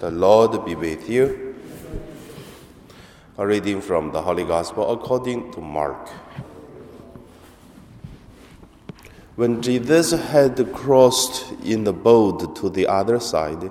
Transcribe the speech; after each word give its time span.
The 0.00 0.10
Lord 0.10 0.64
be 0.64 0.74
with 0.74 1.10
you. 1.10 1.54
A 3.36 3.46
reading 3.46 3.82
from 3.82 4.12
the 4.12 4.22
Holy 4.22 4.44
Gospel 4.44 4.90
according 4.90 5.52
to 5.52 5.60
Mark. 5.60 6.08
When 9.36 9.60
Jesus 9.60 10.12
had 10.12 10.72
crossed 10.72 11.52
in 11.62 11.84
the 11.84 11.92
boat 11.92 12.56
to 12.56 12.70
the 12.70 12.86
other 12.86 13.20
side, 13.20 13.70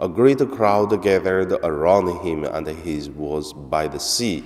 a 0.00 0.08
great 0.08 0.38
crowd 0.50 1.02
gathered 1.02 1.52
around 1.52 2.24
him, 2.24 2.44
and 2.44 2.66
he 2.68 3.10
was 3.10 3.52
by 3.52 3.86
the 3.86 4.00
sea. 4.00 4.44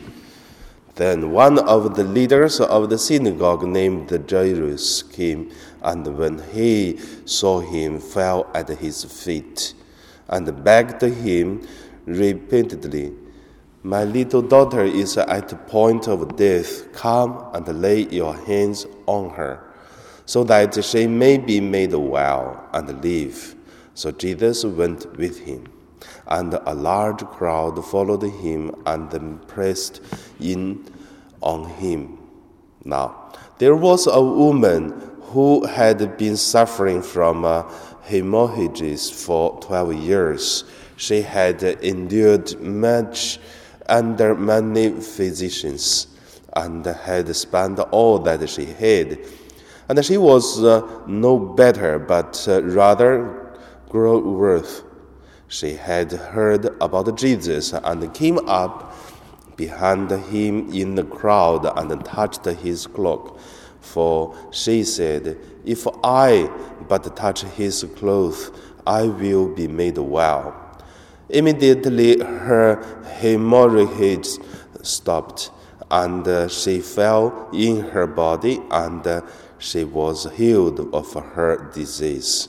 Then 0.96 1.30
one 1.30 1.60
of 1.60 1.94
the 1.94 2.02
leaders 2.02 2.58
of 2.58 2.90
the 2.90 2.98
synagogue 2.98 3.62
named 3.62 4.10
Jairus 4.28 5.04
came, 5.04 5.52
and 5.80 6.18
when 6.18 6.42
he 6.52 6.98
saw 7.24 7.60
him, 7.60 8.00
fell 8.00 8.50
at 8.52 8.68
his 8.68 9.04
feet 9.04 9.74
and 10.30 10.64
begged 10.64 11.02
him 11.02 11.66
repeatedly, 12.06 13.12
My 13.82 14.05
little 14.05 14.42
daughter 14.42 14.84
is 14.84 15.18
at 15.18 15.48
the 15.48 15.56
point 15.56 16.09
of 16.09 16.36
death. 16.36 16.92
Come 16.92 17.46
and 17.52 17.66
lay 17.80 18.09
your 18.09 18.34
hands 18.34 18.86
on 19.06 19.30
her, 19.30 19.62
so 20.24 20.45
that 20.45 20.82
she 20.82 21.06
may 21.06 21.36
be 21.38 21.60
made 21.60 21.92
well 21.92 22.69
and 22.72 23.05
live. 23.05 23.55
So 23.95 24.10
Jesus 24.10 24.64
went 24.64 25.16
with 25.19 25.38
him 25.41 25.66
and 26.30 26.55
a 26.55 26.74
large 26.74 27.24
crowd 27.27 27.84
followed 27.84 28.22
him 28.22 28.74
and 28.86 29.47
pressed 29.48 30.00
in 30.38 30.86
on 31.41 31.64
him. 31.64 32.19
Now, 32.84 33.33
there 33.58 33.77
was 33.77 34.06
a 34.06 34.22
woman 34.22 35.09
who 35.30 35.65
had 35.65 36.16
been 36.19 36.37
suffering 36.37 37.01
from 37.02 37.45
uh, 37.45 37.62
hemorrhages 38.02 39.09
for 39.11 39.61
12 39.61 39.95
years. 39.95 40.65
She 40.97 41.23
had 41.23 41.62
endured 41.62 42.61
much 42.61 43.39
under 43.89 44.34
many 44.34 44.91
physicians 45.00 46.09
and 46.55 46.84
had 46.84 47.34
spent 47.37 47.78
all 47.78 48.19
that 48.19 48.48
she 48.48 48.67
had. 48.67 49.20
And 49.89 50.05
she 50.05 50.17
was 50.17 50.62
uh, 50.64 51.03
no 51.06 51.39
better, 51.39 51.98
but 51.98 52.47
uh, 52.48 52.62
rather 52.65 53.56
grew 53.89 54.37
worse. 54.37 54.83
She 55.47 55.75
had 55.75 56.11
heard 56.11 56.67
about 56.81 57.17
Jesus 57.17 57.72
and 57.72 58.12
came 58.15 58.39
up 58.48 58.94
behind 59.56 60.11
him 60.11 60.72
in 60.72 60.97
the 60.97 61.05
crowd 61.05 61.67
and 61.77 62.05
touched 62.05 62.44
his 62.47 62.87
cloak. 62.87 63.39
For 63.81 64.34
she 64.50 64.84
said, 64.84 65.36
If 65.64 65.86
I 66.05 66.50
but 66.89 67.17
touch 67.17 67.42
his 67.42 67.84
clothes, 67.97 68.50
I 68.87 69.05
will 69.05 69.48
be 69.48 69.69
made 69.69 69.98
well. 69.98 70.55
Immediately 71.28 72.20
her 72.20 72.83
hemorrhage 73.05 74.28
stopped, 74.83 75.50
and 75.91 76.50
she 76.50 76.81
fell 76.81 77.48
in 77.53 77.81
her 77.91 78.06
body, 78.06 78.61
and 78.70 79.22
she 79.59 79.84
was 79.84 80.31
healed 80.33 80.92
of 80.92 81.12
her 81.12 81.70
disease. 81.72 82.48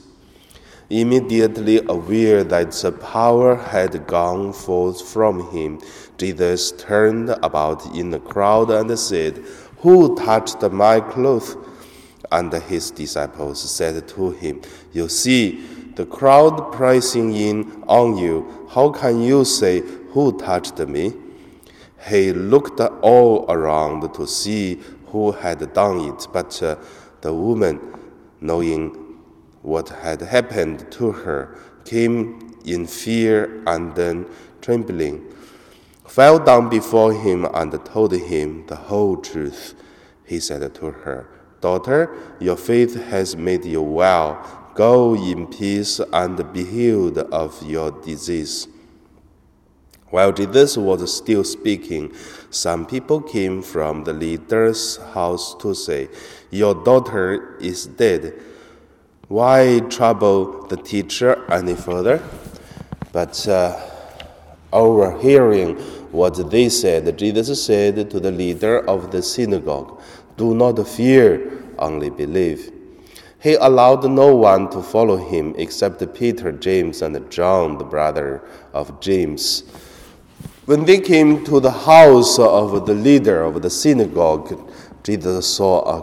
Immediately 0.89 1.81
aware 1.87 2.43
that 2.43 2.71
the 2.71 2.91
power 2.91 3.55
had 3.55 4.07
gone 4.07 4.51
forth 4.51 5.01
from 5.07 5.51
him, 5.51 5.79
Jesus 6.17 6.73
turned 6.73 7.29
about 7.29 7.95
in 7.95 8.09
the 8.09 8.19
crowd 8.19 8.69
and 8.71 8.99
said, 8.99 9.41
Who 9.81 10.15
touched 10.15 10.61
my 10.71 10.99
clothes? 10.99 11.57
And 12.31 12.53
his 12.53 12.91
disciples 12.91 13.69
said 13.69 14.07
to 14.09 14.31
him, 14.31 14.61
You 14.93 15.09
see, 15.09 15.65
the 15.95 16.05
crowd 16.05 16.71
pressing 16.71 17.35
in 17.35 17.83
on 17.87 18.17
you. 18.17 18.67
How 18.69 18.89
can 18.89 19.21
you 19.21 19.43
say, 19.43 19.81
Who 20.13 20.37
touched 20.37 20.79
me? 20.79 21.13
He 22.07 22.31
looked 22.33 22.79
all 22.79 23.45
around 23.49 24.13
to 24.13 24.25
see 24.25 24.79
who 25.07 25.31
had 25.31 25.73
done 25.73 25.99
it, 26.09 26.27
but 26.31 26.61
uh, 26.63 26.77
the 27.21 27.33
woman, 27.33 27.79
knowing 28.39 28.95
what 29.61 29.89
had 29.89 30.21
happened 30.21 30.89
to 30.93 31.11
her, 31.11 31.57
came 31.85 32.55
in 32.65 32.87
fear 32.87 33.61
and 33.67 33.93
then 33.95 34.25
trembling, 34.61 35.25
fell 36.13 36.39
down 36.39 36.69
before 36.69 37.13
him 37.13 37.45
and 37.53 37.71
told 37.85 38.11
him 38.13 38.65
the 38.67 38.75
whole 38.75 39.17
truth. 39.17 39.75
He 40.25 40.39
said 40.39 40.73
to 40.75 40.91
her, 40.91 41.27
Daughter, 41.61 42.15
your 42.39 42.57
faith 42.57 42.95
has 42.95 43.35
made 43.35 43.65
you 43.65 43.81
well. 43.81 44.45
Go 44.75 45.15
in 45.15 45.47
peace 45.47 45.99
and 46.11 46.53
be 46.53 46.63
healed 46.63 47.17
of 47.17 47.61
your 47.63 47.91
disease. 47.91 48.67
While 50.09 50.33
Jesus 50.33 50.75
was 50.77 51.15
still 51.15 51.43
speaking, 51.43 52.13
some 52.49 52.85
people 52.85 53.21
came 53.21 53.61
from 53.61 54.03
the 54.03 54.13
leader's 54.13 54.97
house 55.13 55.55
to 55.55 55.73
say, 55.73 56.09
Your 56.49 56.73
daughter 56.73 57.57
is 57.59 57.85
dead 57.85 58.33
why 59.31 59.79
trouble 59.87 60.67
the 60.67 60.75
teacher 60.75 61.41
any 61.49 61.73
further? 61.73 62.21
But 63.13 63.47
uh, 63.47 63.79
overhearing 64.73 65.77
what 66.11 66.49
they 66.49 66.69
said, 66.69 67.17
Jesus 67.17 67.63
said 67.65 68.09
to 68.09 68.19
the 68.19 68.31
leader 68.31 68.87
of 68.87 69.11
the 69.11 69.21
synagogue, 69.21 70.01
Do 70.37 70.53
not 70.53 70.87
fear, 70.87 71.63
only 71.79 72.09
believe. 72.09 72.71
He 73.41 73.55
allowed 73.55 74.09
no 74.09 74.35
one 74.35 74.69
to 74.69 74.83
follow 74.83 75.17
him 75.17 75.55
except 75.57 76.13
Peter, 76.13 76.51
James, 76.51 77.01
and 77.01 77.29
John, 77.31 77.77
the 77.77 77.83
brother 77.83 78.43
of 78.71 78.99
James. 78.99 79.63
When 80.65 80.85
they 80.85 80.99
came 80.99 81.43
to 81.45 81.59
the 81.59 81.71
house 81.71 82.37
of 82.37 82.85
the 82.85 82.93
leader 82.93 83.41
of 83.41 83.63
the 83.63 83.69
synagogue, 83.69 84.71
Jesus 85.03 85.47
saw 85.47 85.81
a 85.81 86.01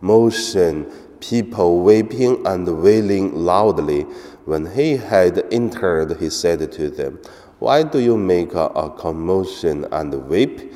commotion 0.00 0.90
people 1.20 1.82
weeping 1.82 2.46
and 2.46 2.82
wailing 2.82 3.34
loudly. 3.34 4.02
When 4.46 4.72
he 4.74 4.96
had 4.96 5.44
entered, 5.52 6.18
he 6.18 6.30
said 6.30 6.72
to 6.72 6.90
them, 6.90 7.20
Why 7.62 7.84
do 7.84 8.00
you 8.00 8.16
make 8.16 8.54
a, 8.54 8.66
a 8.74 8.90
commotion 8.90 9.86
and 9.92 10.12
weep? 10.28 10.72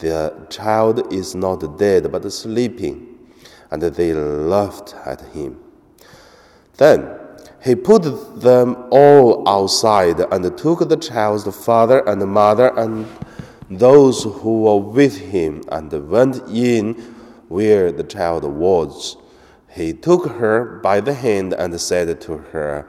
The 0.00 0.44
child 0.50 1.12
is 1.12 1.36
not 1.36 1.78
dead, 1.78 2.10
but 2.10 2.28
sleeping. 2.32 3.16
And 3.70 3.80
they 3.80 4.12
laughed 4.12 4.96
at 5.06 5.20
him. 5.26 5.60
Then 6.78 7.16
he 7.62 7.76
put 7.76 8.02
them 8.40 8.88
all 8.90 9.48
outside 9.48 10.18
and 10.32 10.58
took 10.58 10.88
the 10.88 10.96
child's 10.96 11.46
father 11.64 12.00
and 12.00 12.26
mother 12.26 12.76
and 12.76 13.06
those 13.70 14.24
who 14.24 14.62
were 14.62 14.78
with 14.78 15.16
him 15.16 15.62
and 15.70 15.92
went 16.10 16.42
in 16.48 16.94
where 17.46 17.92
the 17.92 18.02
child 18.02 18.42
was. 18.42 19.16
He 19.70 19.92
took 19.92 20.26
her 20.26 20.80
by 20.82 21.02
the 21.02 21.14
hand 21.14 21.52
and 21.52 21.80
said 21.80 22.20
to 22.22 22.38
her, 22.38 22.88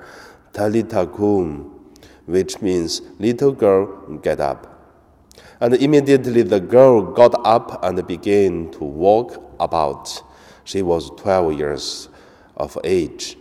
Talita 0.53 1.05
kum, 1.15 1.80
which 2.25 2.61
means, 2.61 3.01
Little 3.19 3.51
girl, 3.51 4.17
get 4.17 4.39
up. 4.39 4.67
And 5.59 5.75
immediately 5.75 6.41
the 6.41 6.59
girl 6.59 7.01
got 7.01 7.45
up 7.45 7.83
and 7.83 8.05
began 8.07 8.71
to 8.71 8.83
walk 8.83 9.41
about. 9.59 10.23
She 10.63 10.81
was 10.81 11.09
12 11.17 11.57
years 11.57 12.09
of 12.57 12.77
age. 12.83 13.37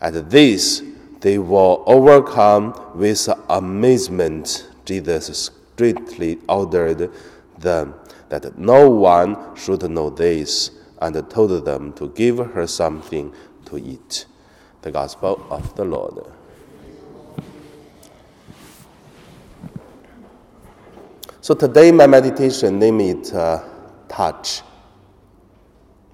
At 0.00 0.30
this, 0.30 0.82
they 1.20 1.38
were 1.38 1.78
overcome 1.86 2.74
with 2.94 3.28
amazement. 3.48 4.68
Jesus 4.84 5.50
strictly 5.72 6.38
ordered 6.48 7.10
them 7.58 7.94
that 8.28 8.58
no 8.58 8.90
one 8.90 9.54
should 9.56 9.88
know 9.90 10.10
this 10.10 10.70
and 11.00 11.30
told 11.30 11.64
them 11.64 11.92
to 11.94 12.08
give 12.10 12.38
her 12.38 12.66
something 12.66 13.32
to 13.66 13.78
eat. 13.78 14.26
The 14.82 14.92
Gospel 14.92 15.46
of 15.50 15.74
the 15.76 15.84
Lord. 15.84 16.32
So 21.46 21.54
today 21.54 21.92
my 21.92 22.08
meditation 22.08 22.80
name 22.80 23.00
it 23.02 23.32
uh, 23.32 23.62
touch 24.08 24.62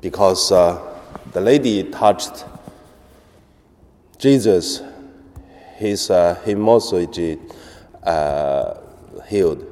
because 0.02 0.52
uh, 0.52 0.79
the 1.32 1.40
lady 1.40 1.84
touched 1.84 2.44
Jesus, 4.19 4.82
his 5.76 6.11
uh, 6.11 6.38
hemorrhage 6.44 7.38
uh, 8.02 8.75
healed, 9.26 9.64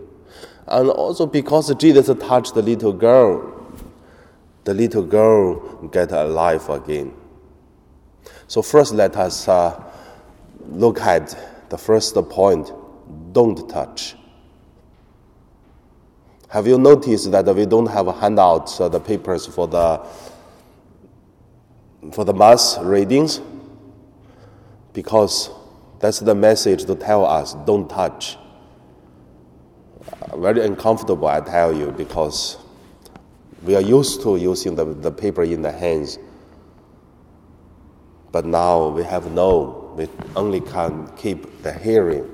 and 0.67 0.89
also 0.89 1.27
because 1.27 1.75
Jesus 1.75 2.07
touched 2.27 2.55
the 2.55 2.62
little 2.62 2.95
girl 2.95 3.77
the 4.65 4.73
little 4.73 5.05
girl 5.05 5.57
get 5.89 6.11
alive 6.12 6.71
again. 6.71 7.12
So 8.49 8.62
first, 8.62 8.95
let 8.95 9.15
us 9.15 9.47
uh, 9.47 9.79
look 10.71 11.03
at 11.03 11.37
the 11.69 11.77
first 11.77 12.15
point: 12.31 12.73
don't 13.35 13.69
touch. 13.69 14.15
Have 16.50 16.67
you 16.67 16.79
noticed 16.79 17.31
that 17.31 17.47
we 17.55 17.67
don't 17.67 17.87
have 17.87 18.06
handouts, 18.19 18.81
uh, 18.81 18.88
the 18.88 19.00
papers 19.00 19.47
for 19.47 19.69
the 19.69 20.05
for 22.12 22.25
the 22.25 22.35
mass 22.35 22.79
readings? 22.79 23.41
Because 24.93 25.50
That's 26.00 26.19
the 26.19 26.35
message 26.35 26.87
to 26.87 26.94
tell 26.94 27.26
us 27.26 27.55
don't 27.67 27.88
touch. 27.88 28.38
Very 30.35 30.64
uncomfortable, 30.64 31.29
I 31.29 31.41
tell 31.41 31.76
you, 31.76 31.91
because 31.93 32.56
we 33.62 33.76
are 33.76 33.82
used 33.82 34.23
to 34.23 34.37
using 34.37 34.75
the, 34.75 34.87
the 34.87 35.12
paper 35.12 35.43
in 35.43 35.61
the 35.61 35.70
hands. 35.70 36.19
But 38.32 38.47
now 38.47 38.88
we 38.88 39.02
have 39.02 39.31
no, 39.32 39.93
we 39.94 40.08
only 40.35 40.61
can 40.61 41.06
keep 41.19 41.62
the 41.62 41.73
hearing. 41.73 42.26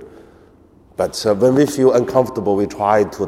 But 0.97 1.27
uh, 1.27 1.35
when 1.35 1.57
we 1.57 1.67
feel 1.67 1.93
uncomfortable, 1.95 2.55
we 2.55 2.67
try 2.67 3.03
to 3.03 3.27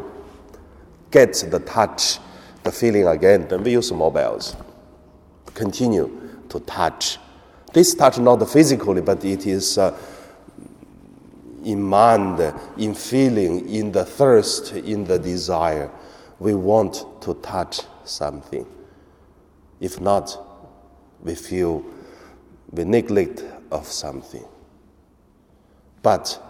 get 1.11 1.33
the 1.51 1.61
touch, 1.61 2.19
the 2.63 2.73
feeling 2.73 3.07
again. 3.07 3.49
Then 3.49 3.63
we 3.63 3.73
use 3.73 3.93
mobiles. 3.93 4.57
Continue 5.55 6.41
to 6.49 6.61
touch. 6.61 7.19
This 7.73 7.95
touch 7.95 8.19
not 8.19 8.49
physically, 8.49 9.01
but 9.03 9.25
it 9.25 9.47
is 9.47 9.79
uh, 9.79 9.97
in 11.65 11.83
mind, 11.83 12.41
in 12.77 12.95
feeling, 12.95 13.69
in 13.69 13.93
the 13.93 14.05
thirst, 14.05 14.73
in 14.73 15.05
the 15.05 15.19
desire. 15.19 15.91
We 16.39 16.55
want 16.55 17.05
to 17.23 17.35
touch 17.35 17.81
something. 18.05 18.67
If 19.81 20.01
not, 20.01 20.39
we 21.23 21.35
feel 21.35 21.85
we 22.71 22.85
neglect 22.85 23.45
of 23.71 23.87
something. 23.87 24.45
But 26.03 26.41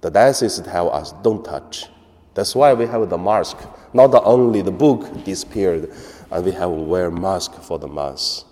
the 0.00 0.10
diocese 0.10 0.60
tell 0.60 0.90
us 0.90 1.12
don't 1.22 1.44
touch. 1.44 1.88
That's 2.34 2.54
why 2.54 2.72
we 2.72 2.86
have 2.86 3.08
the 3.10 3.18
mask. 3.18 3.58
Not 3.92 4.14
only 4.24 4.62
the 4.62 4.70
book 4.70 5.24
disappeared, 5.24 5.92
and 6.30 6.44
we 6.44 6.52
have 6.52 6.70
wear 6.70 7.10
mask 7.10 7.54
for 7.60 7.78
the 7.78 7.88
mass. 7.88 8.44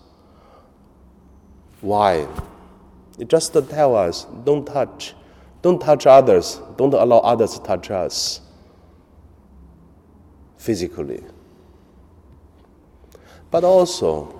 Why? 1.81 2.29
It 3.19 3.29
just 3.29 3.53
tell 3.53 3.97
us 3.97 4.27
don't 4.45 4.67
touch. 4.67 5.15
Don't 5.63 5.81
touch 5.81 6.07
others. 6.07 6.61
Don't 6.77 6.93
allow 6.95 7.19
others 7.19 7.59
to 7.59 7.63
touch 7.63 7.91
us 7.91 8.41
physically. 10.59 11.25
But 13.51 13.65
also, 13.65 14.39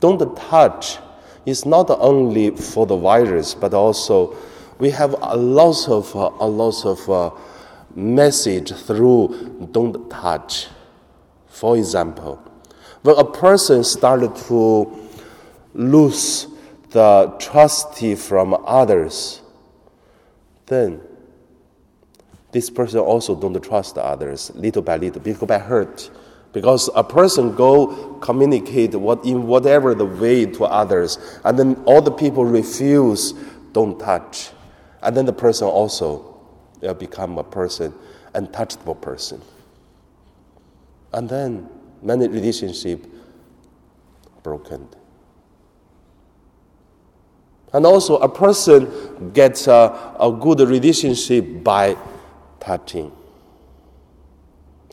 don't 0.00 0.36
touch 0.36 0.98
is 1.44 1.64
not 1.66 1.90
only 1.90 2.50
for 2.50 2.86
the 2.86 2.96
virus, 2.96 3.54
but 3.54 3.74
also 3.74 4.36
we 4.78 4.90
have 4.90 5.14
a 5.20 5.36
lot 5.36 5.88
of 5.88 6.14
a 6.14 6.46
lot 6.46 6.84
of 6.84 7.10
uh, 7.10 7.30
message 7.94 8.72
through 8.72 9.68
don't 9.72 10.10
touch. 10.10 10.68
For 11.48 11.76
example, 11.76 12.36
when 13.02 13.18
a 13.18 13.24
person 13.24 13.84
started 13.84 14.34
to 14.46 15.08
lose 15.74 16.46
the 16.90 17.34
trust 17.38 18.04
from 18.18 18.54
others, 18.64 19.42
then 20.66 21.00
this 22.52 22.70
person 22.70 23.00
also 23.00 23.34
don't 23.34 23.60
trust 23.62 23.98
others 23.98 24.52
little 24.54 24.82
by 24.82 24.96
little 24.96 25.20
because 25.20 25.48
by 25.48 25.58
hurt 25.58 26.10
because 26.52 26.90
a 26.94 27.02
person 27.02 27.54
go 27.54 28.14
communicate 28.20 28.94
what 28.94 29.24
in 29.24 29.46
whatever 29.46 29.94
the 29.94 30.04
way 30.04 30.44
to 30.44 30.64
others 30.64 31.18
and 31.44 31.58
then 31.58 31.74
all 31.86 32.02
the 32.02 32.10
people 32.10 32.44
refuse 32.44 33.32
don't 33.72 33.98
touch 33.98 34.50
and 35.02 35.16
then 35.16 35.24
the 35.24 35.32
person 35.32 35.66
also 35.66 36.31
will 36.82 36.94
become 36.94 37.38
a 37.38 37.44
person 37.44 37.94
untouchable 38.34 38.94
person. 38.94 39.40
And 41.12 41.28
then 41.28 41.68
many 42.02 42.28
relationship 42.28 43.06
broken. 44.42 44.88
And 47.72 47.86
also 47.86 48.18
a 48.18 48.28
person 48.28 49.30
gets 49.32 49.66
a, 49.66 50.14
a 50.20 50.30
good 50.32 50.60
relationship 50.60 51.62
by 51.62 51.96
touching. 52.60 53.12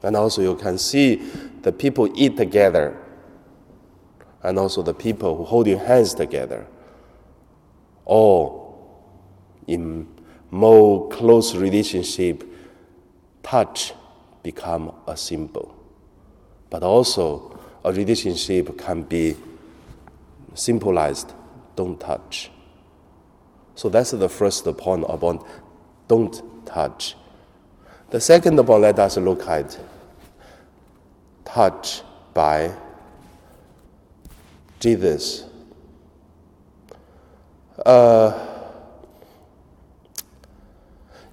And 0.01 0.15
also 0.15 0.41
you 0.41 0.55
can 0.55 0.77
see 0.77 1.15
the 1.61 1.71
people 1.71 2.09
eat 2.15 2.37
together. 2.37 2.97
And 4.43 4.57
also 4.57 4.81
the 4.81 4.93
people 4.93 5.35
who 5.35 5.43
holding 5.43 5.77
hands 5.77 6.13
together. 6.13 6.67
All 8.05 8.69
in 9.67 10.07
more 10.51 11.09
close 11.09 11.55
relationship 11.55 12.43
touch 13.43 13.93
become 14.43 14.93
a 15.07 15.15
symbol. 15.15 15.75
But 16.69 16.83
also 16.83 17.59
a 17.83 17.91
relationship 17.91 18.77
can 18.77 19.03
be 19.03 19.35
symbolized 20.53 21.33
don't 21.75 21.99
touch. 21.99 22.51
So 23.75 23.87
that's 23.87 24.11
the 24.11 24.27
first 24.27 24.65
point 24.77 25.05
about 25.07 25.47
don't 26.07 26.65
touch. 26.65 27.15
The 28.09 28.19
second 28.19 28.57
point 28.57 28.81
let 28.81 28.99
us 28.99 29.15
look 29.17 29.47
at 29.47 29.79
touch 31.45 32.01
by 32.33 32.75
Jesus. 34.79 35.45
Uh, 37.85 38.58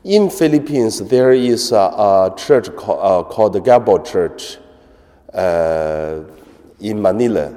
in 0.07 0.31
Philippines, 0.31 1.01
there 1.01 1.33
is 1.33 1.73
a, 1.73 1.77
a 1.77 2.35
church 2.39 2.75
called, 2.77 3.01
uh, 3.03 3.29
called 3.29 3.53
the 3.55 3.61
Gabor 3.61 3.99
Church 4.05 4.57
uh, 5.35 6.21
in 6.79 7.03
Manila. 7.03 7.53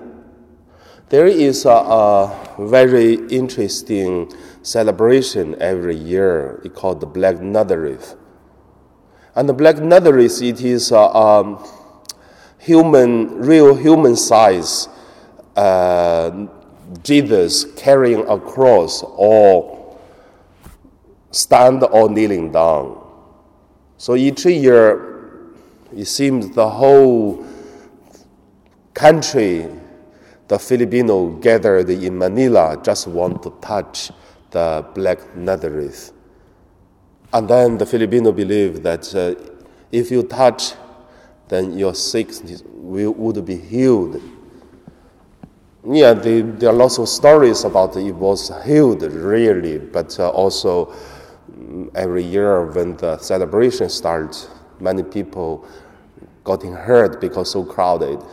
There 1.10 1.28
is 1.28 1.66
a, 1.66 1.70
a, 1.70 2.56
very 2.58 3.14
interesting 3.28 4.34
celebration 4.64 5.62
every 5.62 5.96
year. 5.96 6.60
It's 6.66 6.76
called 6.76 7.02
the 7.02 7.06
Black 7.06 7.40
Nazareth. 7.40 8.16
And 9.36 9.48
the 9.48 9.54
Black 9.54 9.78
Nazareth, 9.78 10.42
it 10.42 10.62
is 10.62 10.92
a, 10.92 11.00
um, 11.00 11.64
human, 12.58 13.42
real 13.42 13.76
human 13.76 14.16
size 14.16 14.90
uh, 15.56 16.48
Jesus 17.04 17.66
carrying 17.76 18.28
a 18.28 18.40
cross 18.40 19.04
or 19.06 19.79
stand 21.32 21.84
or 21.84 22.10
kneeling 22.10 22.52
down. 22.52 23.06
So 23.98 24.16
each 24.16 24.46
year, 24.46 25.52
it 25.96 26.06
seems 26.06 26.52
the 26.52 26.70
whole 26.70 27.46
country, 28.94 29.68
the 30.48 30.60
Filipino 30.60 31.30
gathered 31.38 31.90
in 31.90 32.18
Manila, 32.18 32.80
just 32.84 33.08
want 33.08 33.44
to 33.44 33.54
touch 33.62 34.12
the 34.52 34.86
Black 34.94 35.36
Nazareth. 35.36 36.14
And 37.32 37.48
then 37.48 37.78
the 37.78 37.86
Filipino 37.86 38.32
believe 38.32 38.82
that 38.84 39.14
uh, 39.14 39.36
if 39.92 40.10
you 40.10 40.24
touch 40.24 40.74
then 41.50 41.78
your 41.78 41.94
sickness 41.96 42.64
will, 42.66 43.12
would 43.16 43.44
be 43.44 43.58
healed. 43.58 44.22
Yeah, 45.86 46.14
the, 46.14 46.42
there 46.42 46.70
are 46.70 46.74
lots 46.74 47.00
of 47.00 47.10
stories 47.10 47.64
about 47.64 47.98
it 47.98 48.12
was 48.14 48.52
healed 48.64 49.02
really, 49.02 49.80
but 49.80 50.18
uh, 50.20 50.30
also 50.30 50.94
every 51.96 52.24
year 52.24 52.66
when 52.66 52.98
the 52.98 53.18
celebration 53.18 53.90
starts, 53.90 54.48
many 54.80 55.04
people 55.04 55.68
getting 56.46 56.74
hurt 56.74 57.22
because 57.22 57.52
so 57.52 57.64
crowded. 57.64 58.24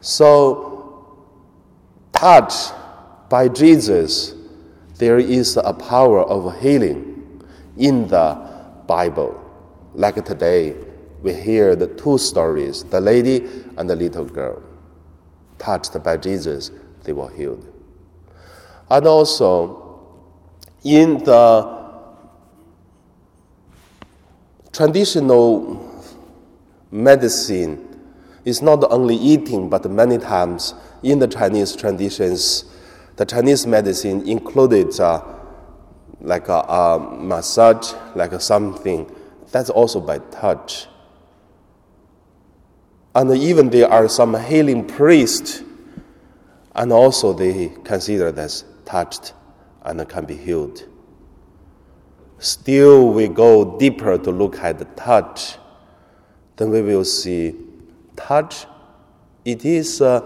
So, 0.00 1.24
touched 2.12 2.72
by 3.28 3.48
Jesus, 3.48 4.34
there 4.96 5.18
is 5.18 5.56
a 5.56 5.72
power 5.72 6.22
of 6.22 6.60
healing 6.60 7.42
in 7.76 8.08
the 8.08 8.34
Bible. 8.86 9.40
Like 9.94 10.22
today, 10.24 10.76
we 11.22 11.32
hear 11.32 11.74
the 11.74 11.86
two 11.86 12.18
stories 12.18 12.84
the 12.84 13.00
lady 13.00 13.46
and 13.76 13.88
the 13.88 13.96
little 13.96 14.24
girl. 14.24 14.62
Touched 15.58 16.02
by 16.02 16.16
Jesus, 16.16 16.70
they 17.04 17.12
were 17.12 17.30
healed. 17.30 17.66
And 18.90 19.06
also, 19.06 19.83
in 20.84 21.24
the 21.24 21.82
traditional 24.70 25.90
medicine, 26.90 27.80
it's 28.44 28.60
not 28.60 28.84
only 28.92 29.16
eating, 29.16 29.70
but 29.70 29.90
many 29.90 30.18
times 30.18 30.74
in 31.02 31.18
the 31.18 31.26
Chinese 31.26 31.74
traditions, 31.74 32.66
the 33.16 33.24
Chinese 33.24 33.66
medicine 33.66 34.28
included 34.28 34.98
uh, 35.00 35.22
like 36.20 36.48
a, 36.48 36.60
a 36.60 37.16
massage, 37.18 37.92
like 38.14 38.32
a 38.32 38.40
something. 38.40 39.10
That's 39.52 39.70
also 39.70 40.00
by 40.00 40.18
touch. 40.18 40.86
And 43.14 43.30
even 43.36 43.70
there 43.70 43.88
are 43.90 44.08
some 44.08 44.38
healing 44.38 44.86
priests, 44.86 45.62
and 46.74 46.92
also 46.92 47.32
they 47.32 47.72
consider 47.84 48.28
as 48.38 48.64
touched 48.84 49.32
and 49.84 50.08
can 50.08 50.24
be 50.24 50.36
healed. 50.36 50.84
Still, 52.38 53.12
we 53.12 53.28
go 53.28 53.78
deeper 53.78 54.18
to 54.18 54.30
look 54.30 54.58
at 54.58 54.78
the 54.78 54.84
touch, 54.84 55.56
then 56.56 56.70
we 56.70 56.82
will 56.82 57.04
see 57.04 57.54
touch, 58.16 58.66
it 59.44 59.64
is 59.64 60.00
uh, 60.00 60.20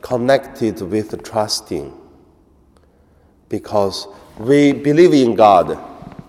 connected 0.00 0.80
with 0.82 1.22
trusting. 1.22 1.92
Because 3.48 4.08
we 4.38 4.72
believe 4.72 5.14
in 5.14 5.34
God, 5.34 5.78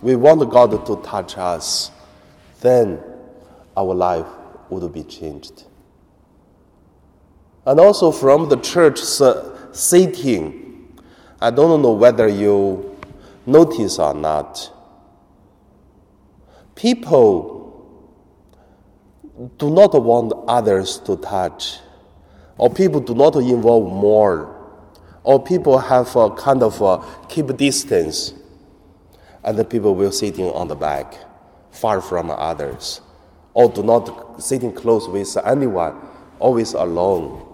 we 0.02 0.16
want 0.16 0.50
God 0.50 0.86
to 0.86 0.96
touch 1.04 1.38
us, 1.38 1.92
then 2.62 3.00
our 3.76 3.94
life 3.94 4.28
would 4.70 4.92
be 4.94 5.04
changed. 5.04 5.66
And 7.66 7.80
also 7.80 8.12
from 8.12 8.50
the 8.50 8.58
church 8.58 9.00
setting, 9.00 10.69
I 11.42 11.52
don't 11.52 11.82
know 11.82 11.92
whether 11.92 12.28
you 12.28 12.98
notice 13.46 13.98
or 13.98 14.14
not. 14.14 14.72
People 16.76 17.58
do 19.58 19.70
not 19.70 19.94
want 20.04 20.34
others 20.50 20.98
to 21.00 21.16
touch, 21.16 21.80
or 22.58 22.70
people 22.70 23.00
do 23.00 23.16
not 23.16 23.38
involve 23.38 23.92
more, 23.92 24.54
or 25.24 25.42
people 25.42 25.78
have 25.78 26.14
a 26.18 26.30
kind 26.32 26.62
of 26.62 26.82
a 26.82 27.02
keep 27.30 27.56
distance, 27.56 28.34
and 29.46 29.58
the 29.58 29.64
people 29.64 29.96
will 29.96 30.12
sitting 30.12 30.48
on 30.48 30.68
the 30.68 30.76
back, 30.76 31.16
far 31.72 32.02
from 32.02 32.32
others, 32.32 33.00
or 33.54 33.70
do 33.70 33.82
not 33.82 34.44
sitting 34.44 34.74
close 34.74 35.08
with 35.08 35.38
anyone, 35.46 35.96
always 36.40 36.74
alone. 36.74 37.46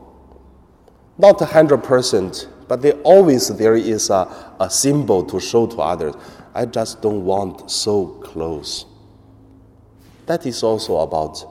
Not 1.19 1.39
hundred 1.39 1.83
percent, 1.83 2.47
but 2.67 2.81
they 2.81 2.93
always 3.03 3.47
there 3.57 3.75
is 3.75 4.09
a, 4.09 4.55
a 4.59 4.69
symbol 4.69 5.23
to 5.25 5.39
show 5.39 5.67
to 5.67 5.77
others. 5.77 6.15
I 6.53 6.65
just 6.65 7.01
don't 7.01 7.25
want 7.25 7.69
so 7.69 8.07
close. 8.23 8.85
That 10.25 10.45
is 10.45 10.63
also 10.63 10.97
about 10.97 11.43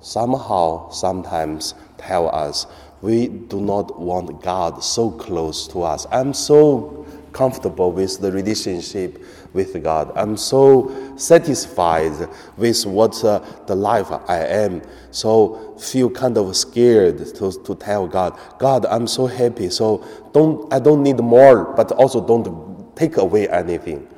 somehow 0.00 0.90
sometimes 0.90 1.74
tell 1.98 2.34
us 2.34 2.66
we 3.02 3.28
do 3.28 3.60
not 3.60 3.98
want 3.98 4.42
God 4.42 4.82
so 4.82 5.10
close 5.10 5.66
to 5.68 5.82
us. 5.82 6.06
I'm 6.10 6.34
so 6.34 7.06
comfortable 7.32 7.92
with 7.92 8.20
the 8.20 8.32
relationship 8.32 9.22
with 9.52 9.82
God. 9.82 10.12
I'm 10.16 10.36
so 10.36 11.14
satisfied 11.16 12.28
with 12.56 12.86
what 12.86 13.22
uh, 13.24 13.40
the 13.66 13.74
life 13.74 14.10
I 14.28 14.38
am. 14.38 14.82
So 15.10 15.76
feel 15.78 16.10
kind 16.10 16.36
of 16.38 16.56
scared 16.56 17.18
to, 17.36 17.52
to 17.52 17.74
tell 17.74 18.06
God, 18.06 18.38
God, 18.58 18.86
I'm 18.86 19.06
so 19.06 19.26
happy. 19.26 19.70
So 19.70 20.04
don't 20.32 20.72
I 20.72 20.78
don't 20.78 21.02
need 21.02 21.18
more, 21.18 21.74
but 21.74 21.92
also 21.92 22.24
don't 22.24 22.96
take 22.96 23.16
away 23.16 23.48
anything. 23.48 24.08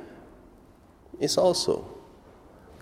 It's 1.19 1.37
also 1.37 1.93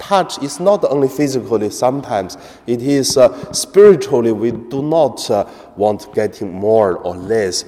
touch 0.02 0.42
is 0.42 0.60
not 0.60 0.84
only 0.86 1.08
physically, 1.08 1.70
sometimes 1.70 2.38
it 2.66 2.82
is 2.82 3.18
uh, 3.18 3.54
spiritually. 3.54 4.32
We 4.32 4.52
do 4.52 4.82
not 4.82 5.30
uh, 5.30 5.48
want 5.78 6.14
getting 6.14 6.52
more 6.52 6.98
or 6.98 7.16
less. 7.16 7.64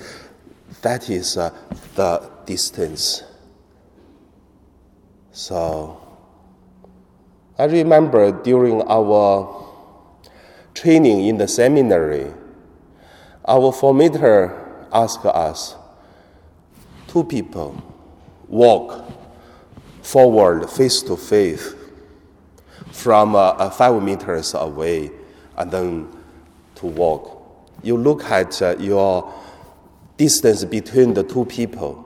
That 0.82 1.10
is 1.10 1.38
uh, 1.38 1.52
the 1.96 2.30
distance. 2.46 3.24
So, 5.34 6.00
I 7.58 7.64
remember 7.66 8.32
during 8.44 8.84
our 8.84 9.66
training 10.76 11.26
in 11.26 11.38
the 11.38 11.48
seminary, 11.48 12.32
our 13.44 13.74
formator 13.74 14.86
asked 14.94 15.26
us 15.26 15.76
two 17.08 17.24
people 17.24 17.82
walk 18.48 19.12
forward 20.04 20.70
face 20.70 21.02
to 21.02 21.18
face 21.18 21.74
from 22.92 23.36
uh, 23.36 23.72
five 23.72 24.04
meters 24.04 24.54
away 24.54 25.10
and 25.58 25.72
then 25.72 26.08
to 26.76 26.86
walk. 26.86 27.42
You 27.82 27.98
look 27.98 28.24
at 28.26 28.62
uh, 28.62 28.76
your 28.78 29.34
distance 30.16 30.64
between 30.64 31.16
the 31.16 31.24
two 31.24 31.46
people 31.46 32.06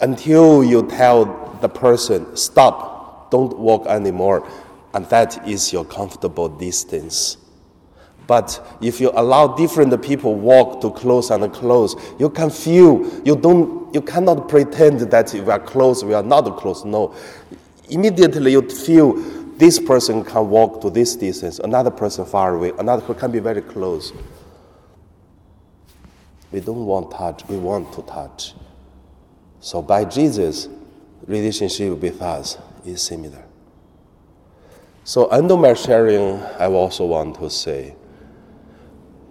until 0.00 0.64
you 0.64 0.86
tell 0.88 1.45
the 1.60 1.68
person, 1.68 2.36
stop, 2.36 3.30
don't 3.30 3.58
walk 3.58 3.86
anymore, 3.86 4.48
and 4.94 5.06
that 5.06 5.46
is 5.46 5.72
your 5.72 5.84
comfortable 5.84 6.48
distance. 6.48 7.36
But 8.26 8.76
if 8.80 9.00
you 9.00 9.10
allow 9.14 9.54
different 9.54 10.00
people 10.02 10.34
walk 10.34 10.80
to 10.80 10.90
close 10.90 11.30
and 11.30 11.52
close, 11.52 11.94
you 12.18 12.28
can 12.28 12.50
feel 12.50 13.06
you 13.24 13.36
don't 13.36 13.94
you 13.94 14.02
cannot 14.02 14.48
pretend 14.48 15.00
that 15.00 15.32
we 15.32 15.40
are 15.40 15.60
close, 15.60 16.04
we 16.04 16.12
are 16.12 16.22
not 16.22 16.56
close. 16.58 16.84
No. 16.84 17.14
Immediately 17.88 18.50
you 18.52 18.68
feel 18.68 19.14
this 19.58 19.78
person 19.78 20.24
can 20.24 20.50
walk 20.50 20.82
to 20.82 20.90
this 20.90 21.16
distance, 21.16 21.60
another 21.60 21.90
person 21.90 22.26
far 22.26 22.56
away, 22.56 22.72
another 22.78 23.14
can 23.14 23.30
be 23.30 23.38
very 23.38 23.62
close. 23.62 24.12
We 26.52 26.60
don't 26.60 26.84
want 26.84 27.10
touch, 27.10 27.46
we 27.48 27.56
want 27.56 27.92
to 27.94 28.02
touch. 28.02 28.54
So 29.60 29.82
by 29.82 30.04
Jesus, 30.04 30.68
relationship 31.26 31.98
with 31.98 32.22
us 32.22 32.58
is 32.84 33.02
similar. 33.02 33.44
So 35.04 35.30
under 35.30 35.56
my 35.56 35.74
sharing, 35.74 36.40
I 36.58 36.66
also 36.66 37.06
want 37.06 37.36
to 37.36 37.50
say, 37.50 37.94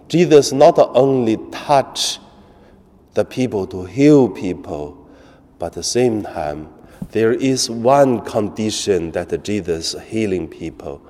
Jesus 0.08 0.52
not 0.52 0.78
only 0.78 1.36
touch 1.50 2.18
the 3.14 3.24
people 3.24 3.66
to 3.66 3.84
heal 3.84 4.28
people, 4.28 5.08
but 5.58 5.66
at 5.66 5.72
the 5.72 5.82
same 5.82 6.22
time 6.22 6.68
there 7.10 7.32
is 7.32 7.68
one 7.70 8.20
condition 8.22 9.10
that 9.12 9.44
Jesus 9.44 9.94
healing 10.06 10.48
people, 10.48 11.02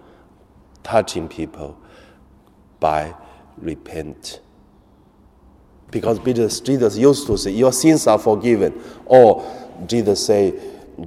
touching 0.83 1.28
people 1.28 1.78
by 2.81 3.14
repent. 3.59 4.40
Because 5.90 6.19
Jesus, 6.19 6.61
Jesus 6.61 6.97
used 6.97 7.26
to 7.28 7.38
say, 7.38 7.52
Your 7.52 7.73
sins 7.73 8.07
are 8.07 8.19
forgiven. 8.19 8.81
Or 9.07 9.45
Jesus 9.87 10.26
say, 10.26 10.55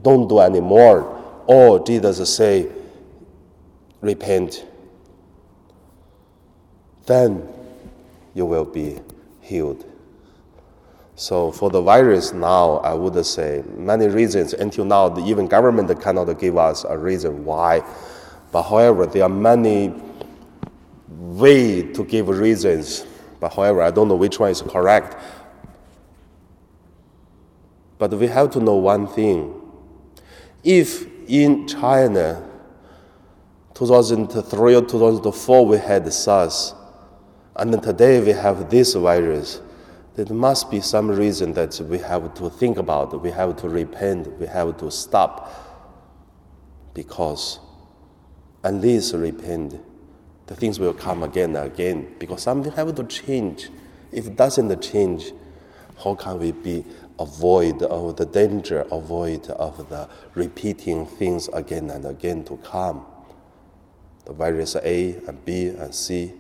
Don't 0.01 0.27
do 0.27 0.39
anymore. 0.39 1.43
Or 1.48 1.84
Jesus 1.84 2.36
say, 2.36 2.69
Repent. 4.01 4.65
Then 7.05 7.48
you 8.34 8.46
will 8.46 8.65
be 8.65 9.00
healed. 9.41 9.86
So 11.15 11.51
for 11.51 11.69
the 11.69 11.81
virus 11.81 12.31
now, 12.31 12.77
I 12.77 12.93
would 12.93 13.25
say 13.25 13.63
many 13.75 14.08
reasons. 14.08 14.53
Until 14.53 14.86
now, 14.86 15.10
the, 15.10 15.22
even 15.25 15.48
government 15.48 16.00
cannot 16.01 16.31
give 16.39 16.55
us 16.55 16.86
a 16.86 16.98
reason 16.98 17.43
why. 17.43 17.84
But 18.53 18.63
however, 18.63 19.05
there 19.05 19.24
are 19.24 19.29
many 19.29 19.93
way 21.10 21.81
to 21.91 22.05
give 22.05 22.29
reasons. 22.29 23.05
But 23.39 23.53
however, 23.53 23.81
I 23.81 23.91
don't 23.91 24.08
know 24.08 24.15
which 24.15 24.39
one 24.39 24.51
is 24.51 24.62
correct. 24.62 25.17
But 27.98 28.13
we 28.13 28.27
have 28.27 28.51
to 28.51 28.62
know 28.62 28.75
one 28.75 29.08
thing. 29.08 29.58
If 30.63 31.07
in 31.27 31.67
China, 31.67 32.45
2003 33.73 34.75
or 34.75 34.81
2004, 34.81 35.65
we 35.65 35.77
had 35.77 36.11
SARS, 36.11 36.73
and 37.55 37.81
today 37.81 38.19
we 38.21 38.31
have 38.31 38.69
this 38.69 38.93
virus, 38.93 39.61
there 40.15 40.35
must 40.35 40.69
be 40.69 40.81
some 40.81 41.09
reason 41.09 41.53
that 41.53 41.79
we 41.81 41.97
have 41.99 42.33
to 42.35 42.49
think 42.49 42.77
about, 42.77 43.21
we 43.21 43.31
have 43.31 43.55
to 43.57 43.69
repent, 43.69 44.27
we 44.39 44.47
have 44.47 44.77
to 44.77 44.91
stop. 44.91 45.49
Because 46.93 47.59
unless 48.63 49.13
repent, 49.13 49.79
the 50.47 50.55
things 50.55 50.79
will 50.79 50.93
come 50.93 51.23
again 51.23 51.55
and 51.55 51.71
again. 51.71 52.15
Because 52.19 52.41
something 52.41 52.71
have 52.73 52.93
to 52.95 53.03
change. 53.05 53.69
If 54.11 54.27
it 54.27 54.35
doesn't 54.35 54.81
change, 54.81 55.31
how 56.03 56.15
can 56.15 56.39
we 56.39 56.51
be 56.51 56.83
avoid 57.19 57.83
of 57.83 58.15
the 58.15 58.25
danger, 58.25 58.85
avoid 58.91 59.47
of 59.51 59.89
the 59.89 60.07
repeating 60.35 61.05
things 61.05 61.49
again 61.53 61.89
and 61.89 62.05
again 62.05 62.43
to 62.45 62.57
come? 62.57 63.05
The 64.25 64.33
virus 64.33 64.75
A 64.75 65.15
and 65.27 65.43
B 65.45 65.67
and 65.67 65.93
C. 65.93 66.33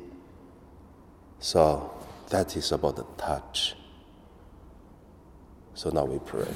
So 1.39 1.91
that 2.29 2.55
is 2.55 2.71
about 2.71 2.95
the 2.95 3.05
touch. 3.17 3.75
So 5.73 5.89
now 5.89 6.05
we 6.05 6.19
pray. 6.19 6.47